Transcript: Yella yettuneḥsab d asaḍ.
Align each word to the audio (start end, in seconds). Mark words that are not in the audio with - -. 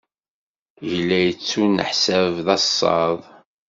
Yella 0.89 1.17
yettuneḥsab 1.21 2.33
d 2.45 2.47
asaḍ. 2.55 3.19